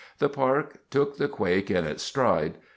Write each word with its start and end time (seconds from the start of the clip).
The 0.17 0.29
Park 0.29 0.79
took 0.89 1.17
the 1.17 1.27
quake 1.27 1.69
in 1.69 1.85
its 1.85 2.01
stride. 2.01 2.55